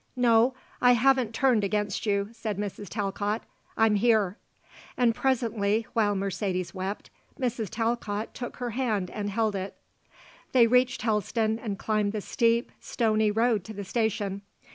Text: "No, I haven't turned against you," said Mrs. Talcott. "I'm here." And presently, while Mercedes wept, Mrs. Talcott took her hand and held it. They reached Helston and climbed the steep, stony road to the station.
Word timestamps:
"No, 0.15 0.55
I 0.81 0.93
haven't 0.93 1.31
turned 1.31 1.63
against 1.63 2.07
you," 2.07 2.29
said 2.31 2.57
Mrs. 2.57 2.89
Talcott. 2.89 3.43
"I'm 3.77 3.93
here." 3.93 4.35
And 4.97 5.13
presently, 5.13 5.85
while 5.93 6.15
Mercedes 6.15 6.73
wept, 6.73 7.11
Mrs. 7.39 7.69
Talcott 7.69 8.33
took 8.33 8.57
her 8.57 8.71
hand 8.71 9.11
and 9.11 9.29
held 9.29 9.55
it. 9.55 9.75
They 10.53 10.65
reached 10.65 11.03
Helston 11.03 11.59
and 11.59 11.77
climbed 11.77 12.13
the 12.13 12.21
steep, 12.21 12.71
stony 12.79 13.29
road 13.29 13.63
to 13.65 13.75
the 13.75 13.83
station. 13.85 14.41